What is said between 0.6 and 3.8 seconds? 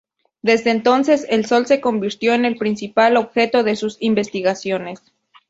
entonces, el Sol se convirtió en el principal objeto de